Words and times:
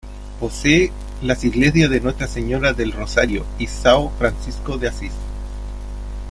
Posee 0.39 0.91
las 1.21 1.43
iglesias 1.43 1.87
de 1.91 1.99
Nuestra 2.01 2.25
Señora 2.27 2.73
del 2.73 2.91
Rosário 2.91 3.43
y 3.59 3.67
São 3.67 4.11
Francisco 4.17 4.79
de 4.79 4.87
Assis. 4.87 5.11